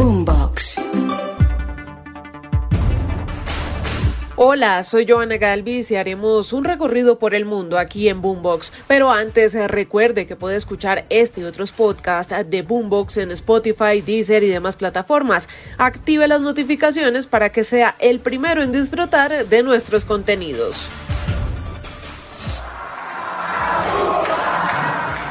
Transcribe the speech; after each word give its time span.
Boombox. 0.00 0.76
Hola, 4.36 4.82
soy 4.82 5.06
Joana 5.06 5.36
Galvis 5.36 5.90
y 5.90 5.96
haremos 5.96 6.54
un 6.54 6.64
recorrido 6.64 7.18
por 7.18 7.34
el 7.34 7.44
mundo 7.44 7.78
aquí 7.78 8.08
en 8.08 8.22
Boombox. 8.22 8.72
Pero 8.88 9.12
antes, 9.12 9.54
eh, 9.54 9.68
recuerde 9.68 10.26
que 10.26 10.36
puede 10.36 10.56
escuchar 10.56 11.04
este 11.10 11.42
y 11.42 11.44
otros 11.44 11.72
podcasts 11.72 12.34
de 12.46 12.62
Boombox 12.62 13.18
en 13.18 13.30
Spotify, 13.32 14.00
Deezer 14.00 14.42
y 14.42 14.48
demás 14.48 14.74
plataformas. 14.74 15.50
Active 15.76 16.26
las 16.28 16.40
notificaciones 16.40 17.26
para 17.26 17.52
que 17.52 17.62
sea 17.62 17.94
el 17.98 18.20
primero 18.20 18.62
en 18.62 18.72
disfrutar 18.72 19.44
de 19.48 19.62
nuestros 19.62 20.06
contenidos. 20.06 20.88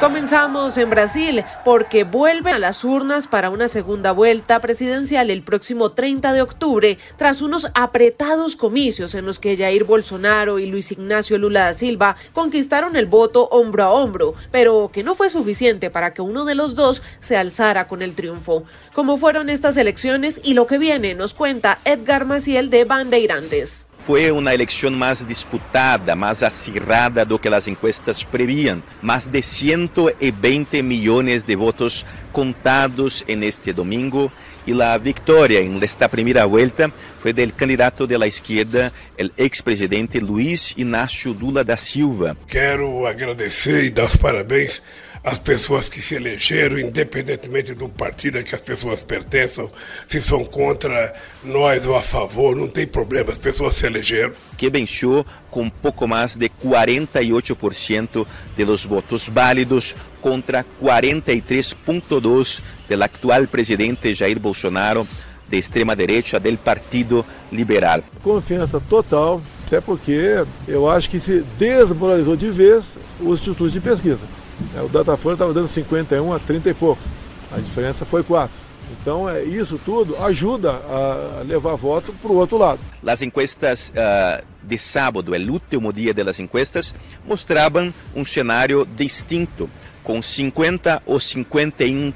Comenzamos 0.00 0.78
en 0.78 0.88
Brasil 0.88 1.44
porque 1.62 2.04
vuelven 2.04 2.54
a 2.54 2.58
las 2.58 2.84
urnas 2.84 3.26
para 3.26 3.50
una 3.50 3.68
segunda 3.68 4.12
vuelta 4.12 4.58
presidencial 4.58 5.28
el 5.28 5.42
próximo 5.42 5.92
30 5.92 6.32
de 6.32 6.40
octubre 6.40 6.96
tras 7.18 7.42
unos 7.42 7.70
apretados 7.74 8.56
comicios 8.56 9.14
en 9.14 9.26
los 9.26 9.38
que 9.38 9.58
Jair 9.58 9.84
Bolsonaro 9.84 10.58
y 10.58 10.64
Luis 10.64 10.90
Ignacio 10.90 11.36
Lula 11.36 11.66
da 11.66 11.74
Silva 11.74 12.16
conquistaron 12.32 12.96
el 12.96 13.04
voto 13.04 13.46
hombro 13.48 13.84
a 13.84 13.92
hombro, 13.92 14.32
pero 14.50 14.90
que 14.90 15.02
no 15.02 15.14
fue 15.14 15.28
suficiente 15.28 15.90
para 15.90 16.14
que 16.14 16.22
uno 16.22 16.46
de 16.46 16.54
los 16.54 16.74
dos 16.74 17.02
se 17.20 17.36
alzara 17.36 17.86
con 17.86 18.00
el 18.00 18.14
triunfo. 18.14 18.64
¿Cómo 18.94 19.18
fueron 19.18 19.50
estas 19.50 19.76
elecciones 19.76 20.40
y 20.42 20.54
lo 20.54 20.66
que 20.66 20.78
viene? 20.78 21.14
Nos 21.14 21.34
cuenta 21.34 21.76
Edgar 21.84 22.24
Maciel 22.24 22.70
de 22.70 22.86
Bandeirantes. 22.86 23.89
Foi 24.02 24.30
uma 24.32 24.54
eleição 24.54 24.90
mais 24.90 25.24
disputada, 25.24 26.16
mais 26.16 26.42
acirrada 26.42 27.24
do 27.24 27.38
que 27.38 27.48
as 27.48 27.68
encuestas 27.68 28.22
previam. 28.22 28.82
Mais 29.02 29.26
de 29.26 29.42
120 29.42 30.82
milhões 30.82 31.44
de 31.44 31.54
votos 31.54 32.04
contados 32.32 33.22
en 33.28 33.42
este 33.44 33.72
domingo 33.72 34.32
e 34.66 34.82
a 34.82 34.96
vitória 34.98 35.60
em 35.60 35.78
esta 35.82 36.08
primeira 36.08 36.46
volta 36.46 36.92
foi 37.20 37.32
do 37.32 37.52
candidato 37.52 38.06
da 38.06 38.26
esquerda, 38.26 38.92
o 39.18 39.30
ex-presidente 39.36 40.18
Luiz 40.18 40.74
Inácio 40.76 41.32
Lula 41.32 41.64
da 41.64 41.76
Silva. 41.76 42.36
Quero 42.46 43.06
agradecer 43.06 43.84
e 43.84 43.90
dar 43.90 44.06
os 44.06 44.16
parabéns 44.16 44.82
as 45.22 45.38
pessoas 45.38 45.88
que 45.88 46.00
se 46.00 46.14
elegeram, 46.14 46.78
independentemente 46.78 47.74
do 47.74 47.88
partido 47.88 48.38
a 48.38 48.42
que 48.42 48.54
as 48.54 48.60
pessoas 48.60 49.02
pertençam, 49.02 49.70
se 50.08 50.20
são 50.20 50.42
contra 50.44 51.12
nós 51.44 51.86
ou 51.86 51.94
a 51.94 52.02
favor, 52.02 52.56
não 52.56 52.68
tem 52.68 52.86
problema, 52.86 53.30
as 53.30 53.38
pessoas 53.38 53.76
se 53.76 53.84
elegeram. 53.86 54.32
Que 54.56 54.70
venceu 54.70 55.24
com 55.50 55.68
pouco 55.68 56.08
mais 56.08 56.36
de 56.36 56.48
48% 56.48 58.26
dos 58.56 58.86
votos 58.86 59.28
válidos 59.28 59.94
contra 60.22 60.64
43,2% 60.82 62.62
do 62.88 63.02
atual 63.02 63.46
presidente 63.46 64.14
Jair 64.14 64.40
Bolsonaro, 64.40 65.06
de 65.48 65.58
extrema-direita, 65.58 66.40
do 66.40 66.56
Partido 66.58 67.26
Liberal. 67.52 68.02
Confiança 68.22 68.80
total, 68.80 69.42
até 69.66 69.80
porque 69.80 70.44
eu 70.66 70.88
acho 70.88 71.10
que 71.10 71.20
se 71.20 71.44
desmoralizou 71.58 72.36
de 72.36 72.50
vez 72.50 72.84
os 73.20 73.40
institutos 73.40 73.72
de 73.72 73.80
pesquisa. 73.80 74.39
O 74.84 74.88
Datafolha 74.88 75.34
estava 75.34 75.52
dando 75.52 75.68
51 75.68 76.32
a 76.32 76.38
30 76.38 76.70
e 76.70 76.74
poucos. 76.74 77.04
A 77.52 77.58
diferença 77.58 78.04
foi 78.04 78.22
4. 78.22 78.70
Então, 79.00 79.28
é, 79.28 79.42
isso 79.44 79.78
tudo 79.84 80.16
ajuda 80.22 80.70
a 80.72 81.42
levar 81.46 81.76
voto 81.76 82.12
para 82.20 82.30
o 82.30 82.36
outro 82.36 82.58
lado. 82.58 82.80
As 83.06 83.22
encuestas 83.22 83.90
uh, 83.90 84.44
de 84.62 84.78
sábado, 84.78 85.32
o 85.32 85.52
último 85.52 85.92
dia 85.92 86.12
das 86.12 86.38
encuestas, 86.40 86.94
mostravam 87.26 87.92
um 88.14 88.24
cenário 88.24 88.86
distinto, 88.96 89.70
com 90.02 90.20
50 90.20 91.02
ou 91.06 91.18
51% 91.18 92.12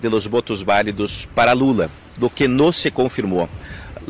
de 0.00 0.08
los 0.08 0.26
votos 0.26 0.62
válidos 0.62 1.28
para 1.34 1.52
Lula, 1.52 1.90
do 2.16 2.30
que 2.30 2.48
não 2.48 2.72
se 2.72 2.90
confirmou. 2.90 3.48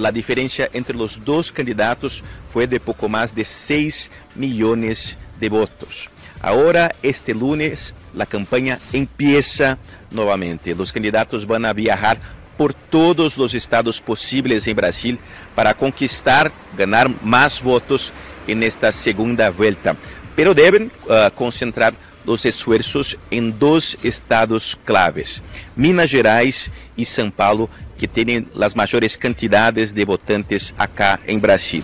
A 0.02 0.10
diferença 0.10 0.68
entre 0.74 0.96
os 0.96 1.16
dois 1.16 1.50
candidatos 1.50 2.22
foi 2.50 2.66
de 2.66 2.78
pouco 2.78 3.08
mais 3.08 3.32
de 3.32 3.44
6 3.44 4.10
milhões 4.34 5.16
de 5.38 5.48
votos. 5.48 6.08
Ahora, 6.46 6.94
este 7.02 7.34
lunes, 7.34 7.92
la 8.14 8.24
campaña 8.24 8.78
empieza 8.92 9.78
nuevamente. 10.12 10.76
Los 10.76 10.92
candidatos 10.92 11.44
a 11.64 11.72
viajar 11.72 12.18
por 12.56 12.72
todos 12.72 13.36
los 13.36 13.52
estados 13.52 14.00
posibles 14.00 14.64
en 14.68 14.76
Brasil 14.76 15.18
para 15.56 15.74
conquistar, 15.74 16.52
ganar 16.78 17.10
más 17.24 17.60
votos 17.60 18.12
en 18.46 18.62
esta 18.62 18.92
segunda 18.92 19.50
vuelta. 19.50 19.96
Pero 20.36 20.54
deben 20.54 20.92
uh, 21.08 21.34
concentrar 21.34 21.94
los 22.24 22.46
esfuerzos 22.46 23.18
en 23.32 23.58
dos 23.58 23.98
estados 24.04 24.78
claves, 24.84 25.42
Minas 25.74 26.12
Gerais 26.12 26.70
y 26.96 27.02
São 27.02 27.32
Paulo, 27.32 27.68
que 27.98 28.06
tienen 28.06 28.48
las 28.54 28.76
mayores 28.76 29.18
cantidades 29.18 29.96
de 29.96 30.04
votantes 30.04 30.76
acá 30.78 31.18
en 31.26 31.40
Brasil. 31.40 31.82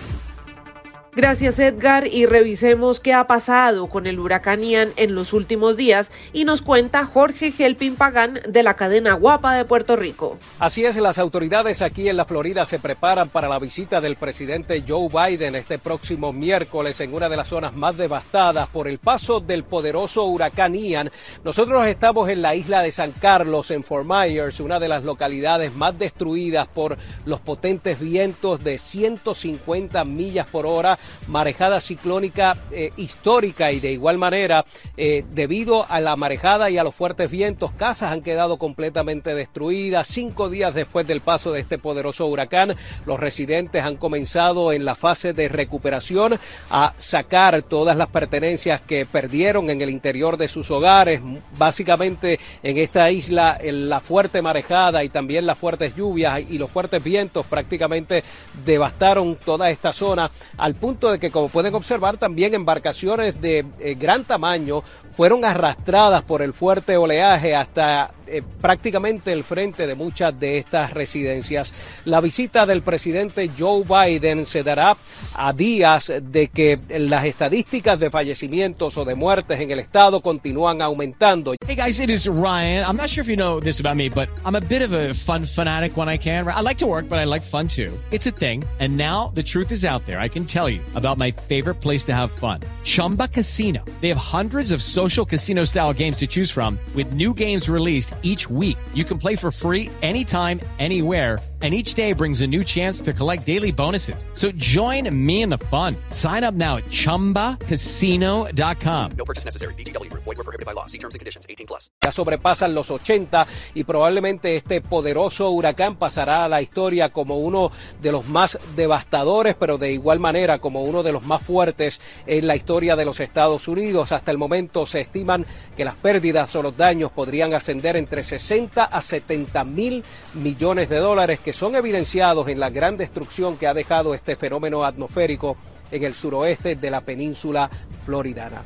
Gracias 1.15 1.59
Edgar 1.59 2.07
y 2.07 2.25
revisemos 2.25 2.99
qué 2.99 3.13
ha 3.13 3.27
pasado 3.27 3.85
con 3.85 4.07
el 4.07 4.19
huracán 4.19 4.61
Ian 4.61 4.93
en 4.95 5.13
los 5.13 5.31
últimos 5.31 5.77
días 5.77 6.11
y 6.33 6.43
nos 6.43 6.63
cuenta 6.63 7.05
Jorge 7.05 7.53
Helpin 7.55 7.95
Pagán 7.95 8.39
de 8.47 8.63
la 8.63 8.75
cadena 8.75 9.13
Guapa 9.13 9.53
de 9.53 9.63
Puerto 9.63 9.95
Rico. 9.95 10.39
Así 10.57 10.85
es, 10.85 10.95
las 10.95 11.19
autoridades 11.19 11.83
aquí 11.83 12.09
en 12.09 12.17
la 12.17 12.25
Florida 12.25 12.65
se 12.65 12.79
preparan 12.79 13.29
para 13.29 13.47
la 13.47 13.59
visita 13.59 14.01
del 14.01 14.15
presidente 14.15 14.83
Joe 14.87 15.07
Biden 15.07 15.53
este 15.53 15.77
próximo 15.77 16.33
miércoles 16.33 16.99
en 16.99 17.13
una 17.13 17.29
de 17.29 17.37
las 17.37 17.49
zonas 17.49 17.75
más 17.75 17.95
devastadas 17.95 18.67
por 18.69 18.87
el 18.87 18.97
paso 18.97 19.39
del 19.39 19.65
poderoso 19.65 20.25
huracán 20.25 20.73
Ian. 20.73 21.11
Nosotros 21.43 21.85
estamos 21.85 22.27
en 22.29 22.41
la 22.41 22.55
isla 22.55 22.81
de 22.81 22.91
San 22.91 23.11
Carlos, 23.11 23.69
en 23.69 23.83
Fort 23.83 24.07
Myers, 24.09 24.59
una 24.59 24.79
de 24.79 24.87
las 24.87 25.03
localidades 25.03 25.75
más 25.75 25.95
destruidas 25.95 26.65
por 26.65 26.97
los 27.25 27.39
potentes 27.39 27.99
vientos 27.99 28.63
de 28.63 28.79
150 28.79 30.03
millas 30.05 30.47
por 30.47 30.65
hora 30.65 30.97
marejada 31.27 31.79
ciclónica 31.79 32.57
eh, 32.71 32.91
histórica 32.97 33.71
y 33.71 33.79
de 33.79 33.91
igual 33.91 34.17
manera, 34.17 34.65
eh, 34.97 35.23
debido 35.31 35.85
a 35.89 35.99
la 35.99 36.15
marejada 36.15 36.69
y 36.69 36.77
a 36.77 36.83
los 36.83 36.95
fuertes 36.95 37.29
vientos, 37.29 37.71
casas 37.71 38.11
han 38.11 38.21
quedado 38.21 38.57
completamente 38.57 39.35
destruidas. 39.35 40.07
Cinco 40.07 40.49
días 40.49 40.73
después 40.73 41.07
del 41.07 41.21
paso 41.21 41.51
de 41.51 41.61
este 41.61 41.77
poderoso 41.77 42.27
huracán, 42.27 42.75
los 43.05 43.19
residentes 43.19 43.83
han 43.83 43.97
comenzado 43.97 44.71
en 44.71 44.85
la 44.85 44.95
fase 44.95 45.33
de 45.33 45.49
recuperación 45.49 46.39
a 46.69 46.93
sacar 46.99 47.61
todas 47.63 47.97
las 47.97 48.07
pertenencias 48.07 48.81
que 48.81 49.05
perdieron 49.05 49.69
en 49.69 49.81
el 49.81 49.89
interior 49.89 50.37
de 50.37 50.47
sus 50.47 50.71
hogares. 50.71 51.21
Básicamente 51.57 52.39
en 52.61 52.77
esta 52.77 53.09
isla, 53.11 53.59
la 53.63 53.99
fuerte 53.99 54.41
marejada 54.41 55.03
y 55.03 55.09
también 55.09 55.45
las 55.45 55.57
fuertes 55.57 55.95
lluvias 55.95 56.41
y 56.49 56.57
los 56.57 56.69
fuertes 56.69 57.03
vientos 57.03 57.45
prácticamente 57.45 58.23
devastaron 58.65 59.35
toda 59.35 59.69
esta 59.69 59.93
zona 59.93 60.29
al 60.57 60.75
punto 60.75 60.92
de 60.93 61.19
que, 61.19 61.31
como 61.31 61.49
pueden 61.49 61.75
observar, 61.75 62.17
también 62.17 62.53
embarcaciones 62.53 63.39
de 63.41 63.65
eh, 63.79 63.95
gran 63.95 64.23
tamaño 64.23 64.83
fueron 65.15 65.45
arrastradas 65.45 66.23
por 66.23 66.41
el 66.41 66.53
fuerte 66.53 66.97
oleaje 66.97 67.55
hasta 67.55 68.11
eh, 68.27 68.41
prácticamente 68.61 69.33
el 69.33 69.43
frente 69.43 69.87
de 69.87 69.95
muchas 69.95 70.39
de 70.39 70.57
estas 70.57 70.91
residencias. 70.91 71.73
La 72.05 72.21
visita 72.21 72.65
del 72.65 72.81
presidente 72.81 73.49
Joe 73.57 73.83
Biden 73.83 74.45
se 74.45 74.63
dará 74.63 74.97
a 75.35 75.53
días 75.53 76.11
de 76.21 76.47
que 76.47 76.79
las 76.89 77.25
estadísticas 77.25 77.99
de 77.99 78.09
fallecimientos 78.09 78.97
o 78.97 79.05
de 79.05 79.15
muertes 79.15 79.59
en 79.59 79.71
el 79.71 79.79
estado 79.79 80.21
continúan 80.21 80.81
aumentando. 80.81 81.55
Hey 81.67 81.75
guys, 81.75 81.99
it 81.99 82.09
is 82.09 82.27
Ryan. 82.27 82.85
I'm 82.85 82.97
not 82.97 83.09
sure 83.09 83.23
if 83.23 83.29
you 83.29 83.35
know 83.35 83.59
this 83.59 83.79
about 83.79 83.95
me, 83.95 84.09
but 84.09 84.29
I'm 84.45 84.55
a 84.55 84.61
bit 84.61 84.81
of 84.81 84.93
a 84.93 85.13
fun 85.13 85.45
fanatic 85.45 85.97
when 85.97 86.09
I 86.09 86.17
can. 86.17 86.47
I 86.47 86.61
like 86.61 86.77
to 86.79 86.87
work, 86.87 87.07
but 87.09 87.19
I 87.19 87.25
like 87.25 87.41
fun 87.41 87.67
too. 87.67 87.91
It's 88.11 88.27
a 88.27 88.31
thing. 88.31 88.63
And 88.79 88.97
now 88.97 89.31
the 89.33 89.43
truth 89.43 89.71
is 89.71 89.85
out 89.85 90.05
there. 90.05 90.19
I 90.19 90.27
can 90.27 90.45
tell 90.45 90.69
you 90.69 90.81
about 90.95 91.17
my 91.17 91.31
favorite 91.31 91.75
place 91.81 92.05
to 92.05 92.13
have 92.13 92.31
fun. 92.31 92.61
Chumba 92.83 93.27
Casino. 93.27 93.83
They 94.01 94.09
have 94.09 94.17
hundreds 94.17 94.71
of 94.71 94.81
social 94.81 95.25
casino 95.25 95.65
style 95.65 95.93
games 95.93 96.17
to 96.17 96.27
choose 96.27 96.51
from 96.51 96.77
with 96.95 97.13
new 97.13 97.33
games 97.33 97.69
released 97.69 98.12
each 98.21 98.49
week. 98.49 98.77
You 98.93 99.05
can 99.05 99.17
play 99.17 99.37
for 99.37 99.51
free 99.51 99.89
anytime, 100.01 100.59
anywhere, 100.79 101.39
and 101.61 101.73
each 101.73 101.95
day 101.95 102.11
brings 102.11 102.41
a 102.41 102.47
new 102.47 102.65
chance 102.65 102.99
to 103.01 103.13
collect 103.13 103.45
daily 103.45 103.71
bonuses. 103.71 104.25
So 104.33 104.51
join 104.51 105.09
me 105.15 105.43
in 105.43 105.49
the 105.49 105.59
fun. 105.71 105.95
Sign 106.09 106.43
up 106.43 106.53
now 106.53 106.75
at 106.77 106.83
ChumbaCasino.com. 106.85 109.11
No 109.17 109.23
purchase 109.23 109.45
necessary. 109.45 109.75
BGW. 109.75 110.11
Void 110.11 110.25
were 110.25 110.43
prohibited 110.43 110.65
by 110.65 110.73
law. 110.73 110.87
See 110.87 110.97
terms 110.97 111.15
and 111.15 111.21
conditions. 111.21 111.45
18 111.47 111.67
plus. 111.67 111.89
Ya 112.03 112.11
sobrepasan 112.11 112.75
los 112.75 112.91
80 112.91 113.47
y 113.75 113.85
probablemente 113.85 114.57
este 114.57 114.81
poderoso 114.81 115.51
huracán 115.51 115.95
pasará 115.95 116.43
a 116.43 116.49
la 116.49 116.61
historia 116.61 117.09
como 117.09 117.37
uno 117.37 117.71
de 118.01 118.11
los 118.11 118.27
más 118.27 118.59
devastadores, 118.75 119.55
pero 119.57 119.77
de 119.77 119.93
igual 119.93 120.19
manera 120.19 120.59
como 120.59 120.83
uno 120.83 121.01
de 121.01 121.13
los 121.13 121.23
más 121.23 121.41
fuertes 121.41 122.01
en 122.25 122.47
la 122.47 122.57
historia 122.57 122.95
de 122.95 123.05
los 123.05 123.19
Estados 123.19 123.67
Unidos. 123.67 124.11
Hasta 124.11 124.31
el 124.31 124.37
momento 124.37 124.85
se 124.85 125.01
estiman 125.01 125.45
que 125.77 125.85
las 125.85 125.95
pérdidas 125.95 126.55
o 126.55 126.63
los 126.63 126.75
daños 126.75 127.11
podrían 127.11 127.53
ascender 127.53 127.95
entre 128.03 128.21
60 128.21 128.83
a 128.83 129.01
70 129.01 129.63
mil 129.63 130.03
millones 130.33 130.89
de 130.89 130.97
dólares 130.97 131.39
que 131.39 131.53
son 131.53 131.75
evidenciados 131.75 132.47
en 132.49 132.59
la 132.59 132.69
gran 132.69 132.97
destrucción 132.97 133.57
que 133.57 133.67
ha 133.67 133.73
dejado 133.73 134.13
este 134.13 134.35
fenómeno 134.35 134.83
atmosférico 134.83 135.57
en 135.89 136.03
el 136.03 136.13
suroeste 136.13 136.75
de 136.75 136.91
la 136.91 137.01
península 137.01 137.69
floridana. 138.05 138.61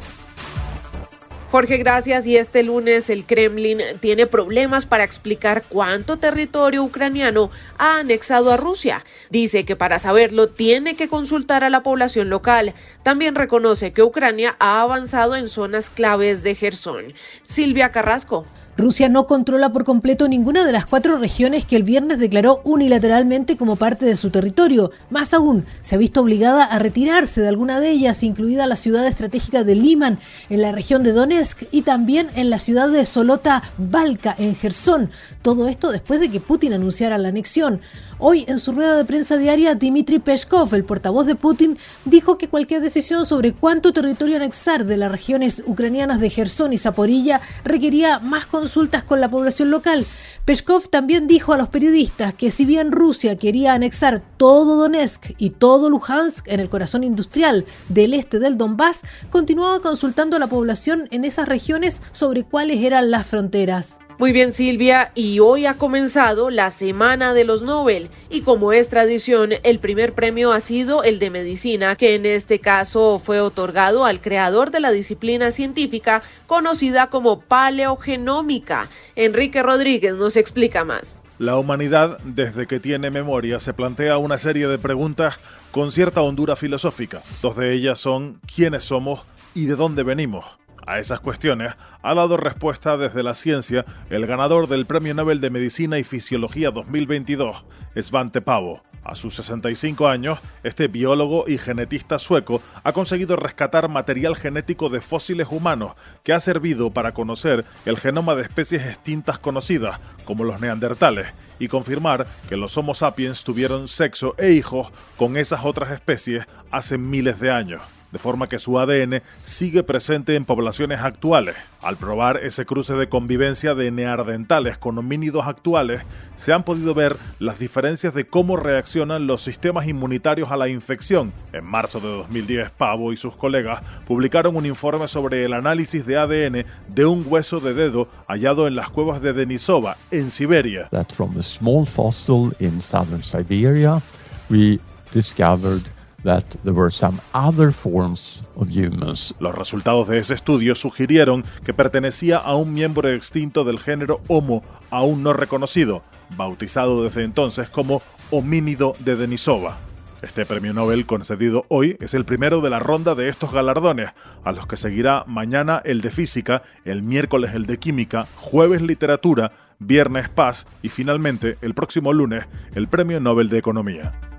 Jorge, 1.49 1.77
gracias. 1.77 2.27
Y 2.27 2.35
este 2.35 2.61
lunes 2.61 3.09
el 3.09 3.25
Kremlin 3.25 3.79
tiene 4.01 4.27
problemas 4.27 4.85
para 4.85 5.05
explicar 5.05 5.63
cuánto 5.69 6.17
territorio 6.17 6.83
ucraniano 6.83 7.51
ha 7.77 7.99
anexado 7.99 8.51
a 8.51 8.57
Rusia. 8.57 9.05
Dice 9.29 9.63
que 9.63 9.77
para 9.77 9.97
saberlo 9.97 10.49
tiene 10.49 10.95
que 10.95 11.07
consultar 11.07 11.63
a 11.63 11.69
la 11.69 11.83
población 11.83 12.29
local. 12.29 12.73
También 13.01 13.35
reconoce 13.35 13.93
que 13.93 14.03
Ucrania 14.03 14.57
ha 14.59 14.81
avanzado 14.81 15.37
en 15.37 15.47
zonas 15.47 15.89
claves 15.89 16.43
de 16.43 16.53
Gerson. 16.53 17.13
Silvia 17.43 17.91
Carrasco. 17.91 18.45
Rusia 18.77 19.09
no 19.09 19.25
controla 19.25 19.71
por 19.71 19.83
completo 19.83 20.27
ninguna 20.27 20.63
de 20.63 20.71
las 20.71 20.85
cuatro 20.85 21.17
regiones 21.17 21.65
que 21.65 21.75
el 21.75 21.81
viernes 21.81 22.19
declaró 22.19 22.61
unilateralmente 22.63 23.57
como 23.57 23.75
parte 23.75 24.05
de 24.05 24.15
su 24.15 24.29
territorio. 24.29 24.91
Más 25.09 25.33
aún, 25.33 25.65
se 25.81 25.95
ha 25.95 25.97
visto 25.97 26.21
obligada 26.21 26.63
a 26.63 26.77
retirarse 26.77 27.41
de 27.41 27.47
alguna 27.47 27.79
de 27.79 27.89
ellas, 27.89 28.21
incluida 28.21 28.67
la 28.67 28.75
ciudad 28.75 29.07
estratégica 29.07 29.63
de 29.63 29.73
Liman, 29.73 30.19
en 30.51 30.61
la 30.61 30.71
región 30.71 31.01
de 31.01 31.11
Donetsk, 31.11 31.63
y 31.71 31.81
también 31.81 32.29
en 32.35 32.51
la 32.51 32.59
ciudad 32.59 32.87
de 32.87 33.03
Solota 33.05 33.63
Balka, 33.79 34.35
en 34.37 34.55
Gerson. 34.55 35.09
Todo 35.41 35.67
esto 35.67 35.91
después 35.91 36.19
de 36.19 36.29
que 36.29 36.39
Putin 36.39 36.73
anunciara 36.73 37.17
la 37.17 37.29
anexión. 37.29 37.81
Hoy, 38.19 38.45
en 38.47 38.57
su 38.57 38.71
rueda 38.71 38.95
de 38.95 39.05
prensa 39.05 39.37
diaria, 39.37 39.75
Dmitry 39.75 40.17
Peskov, 40.17 40.73
el 40.73 40.83
portavoz 40.83 41.27
de 41.27 41.35
Putin, 41.35 41.77
dijo 42.03 42.39
que 42.39 42.49
cualquier 42.49 42.81
decisión 42.81 43.27
sobre 43.27 43.53
cuánto 43.53 43.93
territorio 43.93 44.37
anexar 44.37 44.85
de 44.85 44.97
las 44.97 45.11
regiones 45.11 45.61
ucranianas 45.67 46.19
de 46.19 46.31
Gerson 46.31 46.73
y 46.73 46.79
Zaporilla 46.79 47.41
requería 47.63 48.17
más 48.17 48.47
consultas 48.47 49.03
con 49.03 49.21
la 49.21 49.29
población 49.29 49.69
local. 49.69 50.03
Peskov 50.45 50.89
también 50.89 51.27
dijo 51.27 51.53
a 51.53 51.57
los 51.57 51.69
periodistas 51.69 52.33
que 52.33 52.49
si 52.49 52.65
bien 52.65 52.91
Rusia 52.91 53.37
quería 53.37 53.73
anexar 53.73 54.23
todo 54.37 54.77
Donetsk 54.77 55.33
y 55.37 55.51
todo 55.51 55.91
Luhansk 55.91 56.47
en 56.47 56.59
el 56.59 56.69
corazón 56.69 57.03
industrial 57.03 57.65
del 57.87 58.15
este 58.15 58.39
del 58.39 58.57
Donbass, 58.57 59.03
continuaba 59.29 59.79
consultando 59.79 60.37
a 60.37 60.39
la 60.39 60.47
población 60.47 61.07
en 61.11 61.23
esas 61.23 61.47
regiones 61.47 62.01
sobre 62.11 62.43
cuáles 62.43 62.81
eran 62.81 63.11
las 63.11 63.27
fronteras. 63.27 63.99
Muy 64.19 64.31
bien, 64.31 64.51
Silvia, 64.51 65.11
y 65.13 65.39
hoy 65.41 65.67
ha 65.67 65.75
comenzado 65.75 66.49
la 66.49 66.71
Semana 66.71 67.35
de 67.35 67.43
los 67.43 67.61
Nobel 67.61 68.09
y 68.31 68.41
como 68.41 68.73
es 68.73 68.89
tradición, 68.89 69.51
el 69.61 69.77
primer 69.77 70.13
premio 70.13 70.53
ha 70.53 70.59
sido 70.59 71.03
el 71.03 71.19
de 71.19 71.29
medicina, 71.29 71.95
que 71.95 72.15
en 72.15 72.25
este 72.25 72.57
caso 72.59 73.19
fue 73.23 73.39
otorgado 73.39 74.05
al 74.05 74.19
creador 74.19 74.71
de 74.71 74.79
la 74.79 74.89
disciplina 74.89 75.51
científica 75.51 76.23
conocida 76.47 77.11
como 77.11 77.41
paleogenómica. 77.41 78.89
Enrique 79.15 79.61
Rodríguez 79.61 80.15
nos 80.15 80.35
explica 80.35 80.83
más. 80.83 81.21
La 81.37 81.57
humanidad, 81.57 82.17
desde 82.23 82.65
que 82.65 82.79
tiene 82.79 83.11
memoria, 83.11 83.59
se 83.59 83.75
plantea 83.75 84.17
una 84.17 84.39
serie 84.39 84.67
de 84.67 84.79
preguntas 84.79 85.35
con 85.69 85.91
cierta 85.91 86.23
hondura 86.23 86.55
filosófica. 86.55 87.21
Dos 87.43 87.55
de 87.55 87.71
ellas 87.71 87.99
son 87.99 88.41
¿quiénes 88.55 88.83
somos 88.83 89.21
y 89.53 89.65
de 89.65 89.75
dónde 89.75 90.01
venimos? 90.01 90.43
A 90.87 90.99
esas 90.99 91.19
cuestiones 91.19 91.73
ha 92.01 92.13
dado 92.13 92.37
respuesta 92.37 92.95
desde 92.95 93.21
la 93.21 93.33
ciencia 93.33 93.85
el 94.09 94.25
ganador 94.25 94.69
del 94.69 94.85
Premio 94.85 95.13
Nobel 95.13 95.41
de 95.41 95.49
Medicina 95.49 95.99
y 95.99 96.05
Fisiología 96.05 96.71
2022, 96.71 97.65
Svante 98.01 98.39
Pavo. 98.39 98.83
A 99.03 99.13
sus 99.13 99.35
65 99.35 100.07
años, 100.07 100.39
este 100.63 100.87
biólogo 100.87 101.43
y 101.45 101.57
genetista 101.57 102.19
sueco 102.19 102.61
ha 102.85 102.93
conseguido 102.93 103.35
rescatar 103.35 103.89
material 103.89 104.37
genético 104.37 104.87
de 104.87 105.01
fósiles 105.01 105.47
humanos 105.51 105.95
que 106.23 106.31
ha 106.31 106.39
servido 106.39 106.89
para 106.91 107.13
conocer 107.13 107.65
el 107.85 107.97
genoma 107.97 108.35
de 108.35 108.43
especies 108.43 108.87
extintas 108.87 109.39
conocidas, 109.39 109.99
como 110.23 110.45
los 110.45 110.61
neandertales, 110.61 111.27
y 111.59 111.67
confirmar 111.67 112.27
que 112.47 112.55
los 112.55 112.77
Homo 112.77 112.95
sapiens 112.95 113.43
tuvieron 113.43 113.89
sexo 113.89 114.35
e 114.37 114.51
hijos 114.51 114.87
con 115.17 115.35
esas 115.35 115.65
otras 115.65 115.91
especies 115.91 116.45
hace 116.71 116.97
miles 116.97 117.41
de 117.41 117.51
años 117.51 117.96
de 118.11 118.19
forma 118.19 118.47
que 118.47 118.59
su 118.59 118.79
ADN 118.79 119.21
sigue 119.41 119.83
presente 119.83 120.35
en 120.35 120.45
poblaciones 120.45 121.01
actuales. 121.01 121.55
Al 121.81 121.97
probar 121.97 122.37
ese 122.37 122.65
cruce 122.65 122.93
de 122.93 123.09
convivencia 123.09 123.75
de 123.75 123.91
neardentales 123.91 124.77
con 124.77 124.97
homínidos 124.97 125.47
actuales, 125.47 126.01
se 126.35 126.53
han 126.53 126.63
podido 126.63 126.93
ver 126.93 127.15
las 127.39 127.59
diferencias 127.59 128.13
de 128.13 128.27
cómo 128.27 128.57
reaccionan 128.57 129.27
los 129.27 129.41
sistemas 129.41 129.87
inmunitarios 129.87 130.51
a 130.51 130.57
la 130.57 130.67
infección. 130.69 131.33
En 131.53 131.65
marzo 131.65 131.99
de 131.99 132.07
2010, 132.07 132.71
Pavo 132.71 133.13
y 133.13 133.17
sus 133.17 133.35
colegas 133.35 133.81
publicaron 134.05 134.55
un 134.55 134.65
informe 134.65 135.07
sobre 135.07 135.45
el 135.45 135.53
análisis 135.53 136.05
de 136.05 136.17
ADN 136.17 136.65
de 136.87 137.05
un 137.05 137.25
hueso 137.27 137.59
de 137.59 137.73
dedo 137.73 138.07
hallado 138.27 138.67
en 138.67 138.75
las 138.75 138.89
cuevas 138.89 139.21
de 139.21 139.33
Denisova, 139.33 139.97
en 140.11 140.31
Siberia. 140.31 140.87
That 140.91 141.11
from 141.11 141.37
a 141.37 141.43
small 141.43 141.85
fossil 141.85 142.53
in 142.59 142.81
southern 142.81 143.23
Siberia, 143.23 144.01
we 144.49 144.79
discovered 145.13 145.83
that 146.27 146.43
there 146.63 146.73
were 146.73 146.91
some 146.91 147.19
other 147.33 147.71
forms 147.71 148.43
of 148.57 148.69
humans. 148.69 149.33
Los 149.39 149.55
resultados 149.55 150.09
de 150.09 150.19
ese 150.19 150.33
estudio 150.33 150.75
sugirieron 150.75 151.45
que 151.63 151.73
pertenecía 151.73 152.37
a 152.37 152.55
un 152.55 152.73
miembro 152.73 153.07
extinto 153.09 153.63
del 153.63 153.79
género 153.79 154.19
Homo 154.27 154.61
aún 154.91 155.23
no 155.23 155.31
reconocido, 155.31 156.03
bautizado 156.35 157.03
desde 157.03 157.23
entonces 157.23 157.69
como 157.69 158.01
homínido 158.29 158.93
de 158.99 159.15
Denisova. 159.15 159.77
Este 160.21 160.45
premio 160.45 160.73
Nobel 160.73 161.05
concedido 161.05 161.65
hoy 161.69 161.95
es 162.01 162.13
el 162.13 162.25
primero 162.25 162.59
de 162.59 162.71
la 162.71 162.79
ronda 162.79 163.15
de 163.15 163.29
estos 163.29 163.53
galardones, 163.53 164.09
a 164.43 164.51
los 164.51 164.67
que 164.67 164.75
seguirá 164.75 165.23
mañana 165.27 165.81
el 165.85 166.01
de 166.01 166.11
física, 166.11 166.63
el 166.83 167.03
miércoles 167.03 167.51
el 167.53 167.67
de 167.67 167.77
química, 167.77 168.27
jueves 168.35 168.81
literatura, 168.81 169.53
viernes 169.79 170.27
paz 170.27 170.67
y 170.81 170.89
finalmente 170.89 171.57
el 171.61 171.73
próximo 171.73 172.11
lunes 172.11 172.45
el 172.75 172.89
premio 172.89 173.21
Nobel 173.21 173.47
de 173.47 173.59
Economía. 173.59 174.36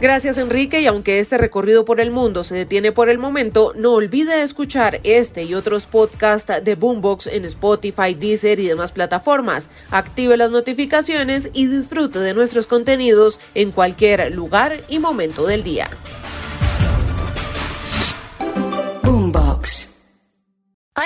Gracias 0.00 0.38
Enrique 0.38 0.80
y 0.80 0.86
aunque 0.86 1.18
este 1.18 1.36
recorrido 1.36 1.84
por 1.84 2.00
el 2.00 2.10
mundo 2.10 2.42
se 2.42 2.54
detiene 2.54 2.90
por 2.90 3.10
el 3.10 3.18
momento, 3.18 3.74
no 3.76 3.92
olvide 3.92 4.42
escuchar 4.42 4.98
este 5.04 5.44
y 5.44 5.52
otros 5.52 5.84
podcasts 5.84 6.64
de 6.64 6.74
Boombox 6.74 7.26
en 7.26 7.44
Spotify, 7.44 8.14
Deezer 8.14 8.60
y 8.60 8.66
demás 8.66 8.92
plataformas. 8.92 9.68
Active 9.90 10.38
las 10.38 10.50
notificaciones 10.50 11.50
y 11.52 11.66
disfrute 11.66 12.18
de 12.18 12.32
nuestros 12.32 12.66
contenidos 12.66 13.40
en 13.54 13.72
cualquier 13.72 14.34
lugar 14.34 14.82
y 14.88 15.00
momento 15.00 15.46
del 15.46 15.62
día. 15.64 15.90